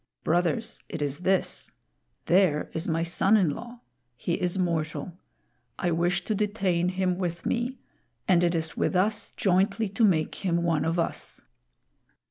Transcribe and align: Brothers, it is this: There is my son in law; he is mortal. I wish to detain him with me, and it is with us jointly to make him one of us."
Brothers, 0.23 0.81
it 0.89 0.99
is 1.03 1.19
this: 1.19 1.73
There 2.25 2.71
is 2.73 2.87
my 2.87 3.03
son 3.03 3.37
in 3.37 3.51
law; 3.51 3.81
he 4.15 4.33
is 4.33 4.57
mortal. 4.57 5.13
I 5.77 5.91
wish 5.91 6.25
to 6.25 6.33
detain 6.33 6.89
him 6.89 7.19
with 7.19 7.45
me, 7.45 7.77
and 8.27 8.43
it 8.43 8.55
is 8.55 8.75
with 8.75 8.95
us 8.95 9.29
jointly 9.29 9.89
to 9.89 10.03
make 10.03 10.43
him 10.43 10.63
one 10.63 10.85
of 10.85 10.97
us." 10.97 11.45